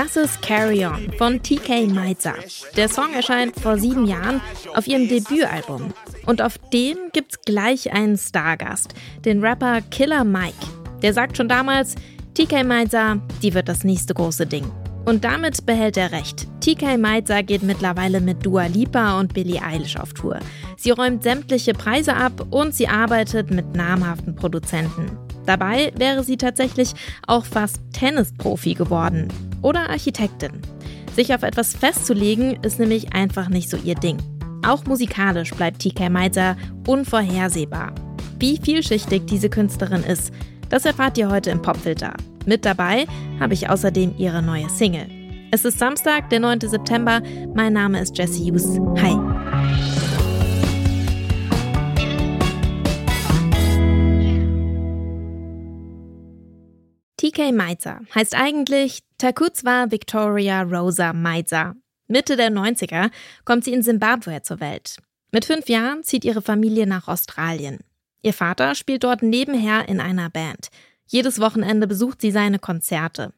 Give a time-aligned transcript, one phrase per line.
[0.00, 2.34] Das ist Carry On von TK Meizer.
[2.76, 4.40] Der Song erscheint vor sieben Jahren
[4.76, 5.92] auf ihrem Debütalbum.
[6.24, 8.94] Und auf dem gibt's gleich einen Stargast,
[9.24, 10.54] den Rapper Killer Mike.
[11.02, 11.96] Der sagt schon damals,
[12.34, 14.70] TK Meizer, die wird das nächste große Ding.
[15.04, 16.46] Und damit behält er recht.
[16.60, 20.38] TK Meizer geht mittlerweile mit Dua Lipa und Billie Eilish auf Tour.
[20.76, 25.18] Sie räumt sämtliche Preise ab und sie arbeitet mit namhaften Produzenten.
[25.44, 26.94] Dabei wäre sie tatsächlich
[27.26, 29.26] auch fast Tennisprofi geworden
[29.62, 30.62] oder Architektin.
[31.14, 34.18] Sich auf etwas festzulegen ist nämlich einfach nicht so ihr Ding.
[34.66, 37.92] Auch musikalisch bleibt TK Meiser unvorhersehbar.
[38.38, 40.32] Wie vielschichtig diese Künstlerin ist,
[40.68, 42.14] das erfahrt ihr heute im Popfilter.
[42.46, 43.06] Mit dabei
[43.40, 45.06] habe ich außerdem ihre neue Single.
[45.50, 46.60] Es ist Samstag, der 9.
[46.60, 47.22] September.
[47.54, 48.78] Mein Name ist Jesse Hughes.
[49.02, 49.16] Hi.
[57.16, 61.74] TK Meizer heißt eigentlich Takuzwa Victoria Rosa Meizer.
[62.06, 63.10] Mitte der 90er
[63.44, 64.98] kommt sie in Simbabwe zur Welt.
[65.32, 67.80] Mit fünf Jahren zieht ihre Familie nach Australien.
[68.22, 70.68] Ihr Vater spielt dort nebenher in einer Band.
[71.04, 73.32] Jedes Wochenende besucht sie seine Konzerte.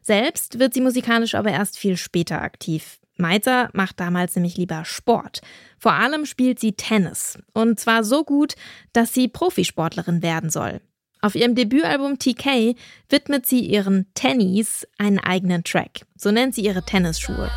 [0.00, 3.00] Selbst wird sie musikalisch aber erst viel später aktiv.
[3.16, 5.40] Meizer macht damals nämlich lieber Sport.
[5.76, 7.36] Vor allem spielt sie Tennis.
[7.52, 8.54] Und zwar so gut,
[8.92, 10.80] dass sie Profisportlerin werden soll.
[11.20, 12.76] Auf ihrem Debütalbum TK
[13.08, 16.06] widmet sie ihren Tennies einen eigenen Track.
[16.16, 17.50] So nennt sie ihre Tennisschuhe.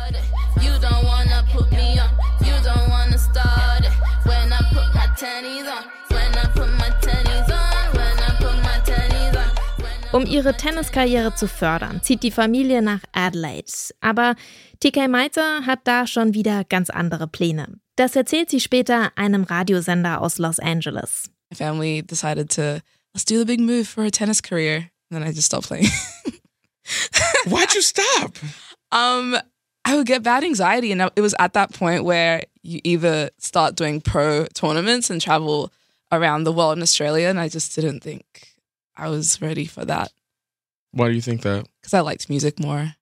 [10.12, 13.70] Um ihre Tenniskarriere zu fördern, zieht die Familie nach Adelaide.
[14.00, 14.34] Aber
[14.80, 17.78] TK Meizer hat da schon wieder ganz andere Pläne.
[17.94, 21.30] Das erzählt sie später einem Radiosender aus Los Angeles.
[21.50, 22.80] My family decided to
[23.14, 24.90] let's do the big move for a tennis career.
[25.10, 25.86] And then I just stopped playing.
[27.46, 28.36] Why'd you stop?
[28.92, 29.36] Um,
[29.84, 33.76] I would get bad anxiety, and it was at that point where you either start
[33.76, 35.72] doing pro tournaments and travel
[36.12, 38.54] around the world in Australia, and I just didn't think
[38.96, 40.12] I was ready for that.
[40.92, 41.66] Why do you think that?
[41.80, 42.94] Because I liked music more.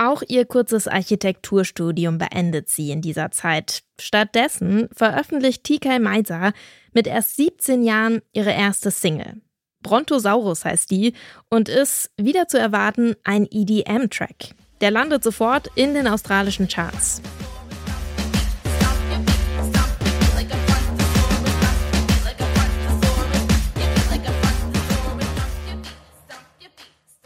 [0.00, 3.82] Auch ihr kurzes Architekturstudium beendet sie in dieser Zeit.
[4.00, 6.52] Stattdessen veröffentlicht TK Meiser
[6.92, 9.40] mit erst 17 Jahren ihre erste Single.
[9.88, 11.14] Brontosaurus heißt die
[11.48, 14.54] und ist, wieder zu erwarten, ein EDM-Track.
[14.82, 17.22] Der landet sofort in den australischen Charts.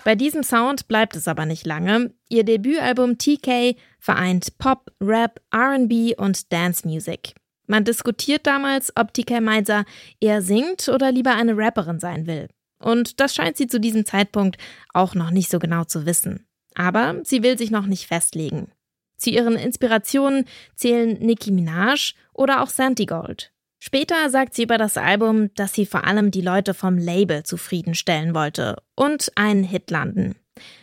[0.05, 2.15] Bei diesem Sound bleibt es aber nicht lange.
[2.29, 7.35] Ihr Debütalbum TK vereint Pop, Rap, RB und Dance Music.
[7.67, 9.85] Man diskutiert damals, ob TK Meiser
[10.21, 12.49] eher singt oder lieber eine Rapperin sein will.
[12.79, 14.59] Und das scheint sie zu diesem Zeitpunkt
[14.93, 16.47] auch noch nicht so genau zu wissen.
[16.75, 18.73] Aber sie will sich noch nicht festlegen.
[19.17, 23.53] Zu ihren Inspirationen zählen Nicki Minaj oder auch Santi Gold.
[23.79, 28.35] Später sagt sie über das Album, dass sie vor allem die Leute vom Label zufriedenstellen
[28.35, 30.37] wollte und einen Hit landen.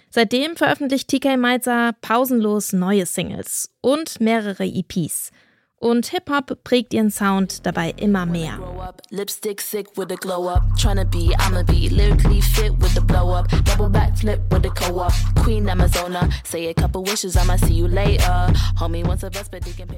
[0.10, 5.32] Seitdem veröffentlicht TK Meizer pausenlos neue Singles und mehrere EPs
[5.80, 8.60] und Hip-Hop prägt ihren Sound dabei immer mehr.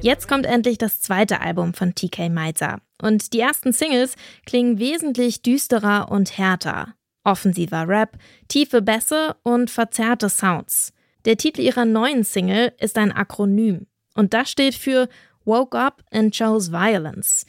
[0.02, 2.80] Jetzt kommt endlich das zweite Album von TK Meizer.
[3.02, 4.16] Und die ersten Singles
[4.46, 6.94] klingen wesentlich düsterer und härter.
[7.24, 8.18] Offensiver Rap,
[8.48, 10.94] tiefe Bässe und verzerrte Sounds.
[11.25, 13.88] Der Titel ihrer neuen Single ist ein Akronym.
[14.16, 15.08] Und das steht für
[15.46, 17.46] woke up and chose violence.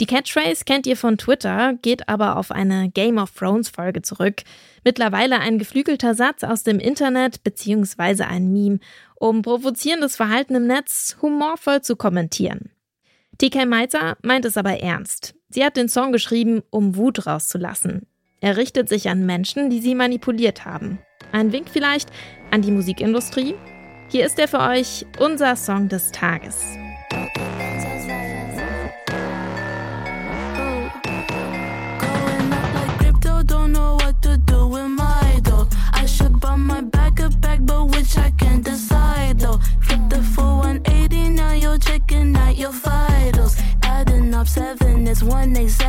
[0.00, 4.42] Die Catchphrase kennt ihr von Twitter, geht aber auf eine Game of Thrones Folge zurück.
[4.84, 8.24] Mittlerweile ein geflügelter Satz aus dem Internet bzw.
[8.24, 8.80] ein Meme,
[9.14, 12.70] um provozierendes Verhalten im Netz humorvoll zu kommentieren.
[13.38, 15.34] TK Meizer meint es aber ernst.
[15.48, 18.06] Sie hat den Song geschrieben, um Wut rauszulassen.
[18.40, 20.98] Er richtet sich an Menschen, die sie manipuliert haben.
[21.30, 22.10] Ein Wink vielleicht
[22.50, 23.54] an die Musikindustrie?
[24.08, 26.76] Hier ist er für euch, unser Song des Tages.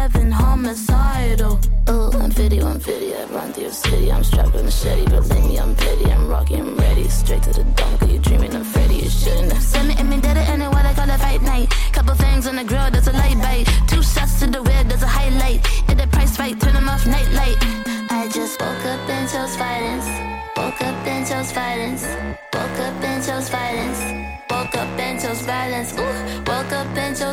[0.03, 1.59] 187 homicidal.
[1.87, 4.11] Oh, I'm fitty, I'm fitty, I run through your city.
[4.11, 6.11] I'm strapped with machete, believe me, I'm petty.
[6.11, 7.07] I'm rocky, I'm ready.
[7.07, 9.63] Straight to the dome, cause you dreaming of Freddy, you shouldn't have.
[9.63, 11.69] Send me, and me it, and what I call a fight night.
[11.93, 13.72] Couple things on the grill, that's a light bite.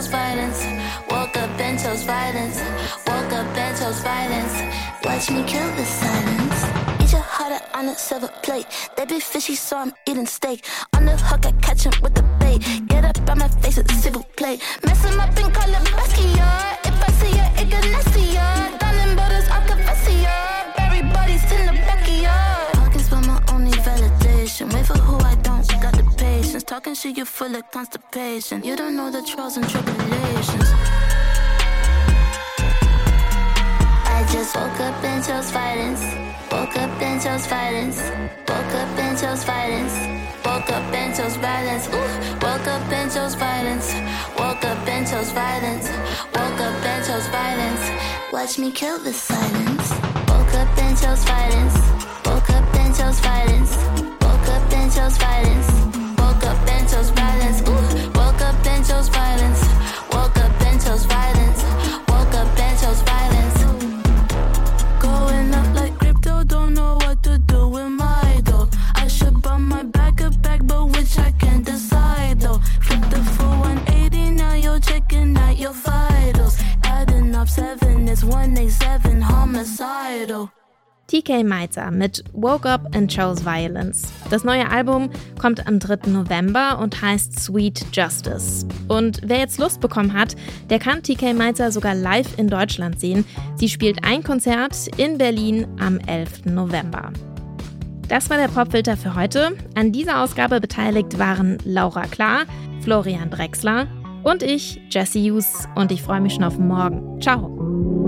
[0.01, 0.65] Chose violence.
[1.11, 2.59] Woke up and chose violence.
[3.07, 4.55] Woke up and chose violence.
[5.05, 7.03] Watch me kill the silence.
[7.03, 8.67] Eat your heart out on a silver plate.
[8.97, 10.65] They be fishy, so I'm eating steak.
[10.95, 12.63] On the hook, I catch him with the bait.
[12.87, 14.63] Get up on my face with a civil plate.
[27.21, 28.65] You full of constipation.
[28.65, 30.69] You don't know the trials and tribulations.
[34.17, 36.03] I just woke up and chose violence.
[36.51, 37.99] Woke up and chose violence.
[38.49, 39.95] Woke up and chose violence.
[40.47, 41.85] Woke up and chose violence.
[41.89, 43.89] Ooh, woke up and chose violence.
[44.39, 45.87] Woke up and chose violence.
[46.35, 47.85] Woke up and chose violence.
[48.33, 49.91] Watch me kill the silence.
[50.31, 51.77] Woke up and chose violence.
[52.25, 54.10] Woke up and chose violence.
[81.11, 84.13] TK Meizer mit Woke Up and Chose Violence.
[84.31, 85.11] Das neue Album
[85.41, 86.09] kommt am 3.
[86.09, 88.65] November und heißt Sweet Justice.
[88.87, 90.37] Und wer jetzt Lust bekommen hat,
[90.71, 93.25] der kann TK Meizer sogar live in Deutschland sehen.
[93.57, 96.45] Sie spielt ein Konzert in Berlin am 11.
[96.45, 97.11] November.
[98.07, 99.57] Das war der Popfilter für heute.
[99.75, 102.43] An dieser Ausgabe beteiligt waren Laura Klar,
[102.83, 103.89] Florian Drexler
[104.23, 105.67] und ich, Jesse Hughes.
[105.75, 107.21] Und ich freue mich schon auf morgen.
[107.21, 108.00] Ciao.